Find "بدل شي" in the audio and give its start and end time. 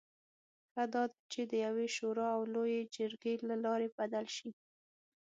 3.97-4.49